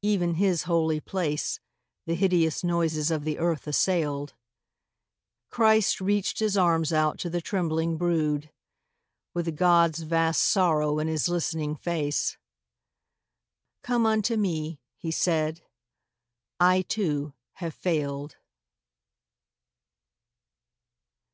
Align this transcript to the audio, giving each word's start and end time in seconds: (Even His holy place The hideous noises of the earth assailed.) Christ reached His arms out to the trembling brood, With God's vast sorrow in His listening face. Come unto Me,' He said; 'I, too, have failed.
(Even 0.00 0.36
His 0.36 0.62
holy 0.62 1.00
place 1.00 1.60
The 2.06 2.14
hideous 2.14 2.64
noises 2.64 3.10
of 3.10 3.24
the 3.24 3.38
earth 3.38 3.66
assailed.) 3.66 4.32
Christ 5.50 6.00
reached 6.00 6.38
His 6.38 6.56
arms 6.56 6.94
out 6.94 7.18
to 7.18 7.28
the 7.28 7.42
trembling 7.42 7.98
brood, 7.98 8.50
With 9.34 9.54
God's 9.54 9.98
vast 9.98 10.40
sorrow 10.44 10.98
in 10.98 11.08
His 11.08 11.28
listening 11.28 11.76
face. 11.76 12.38
Come 13.82 14.06
unto 14.06 14.38
Me,' 14.38 14.80
He 14.96 15.10
said; 15.10 15.60
'I, 16.58 16.80
too, 16.88 17.34
have 17.56 17.74
failed. 17.74 18.36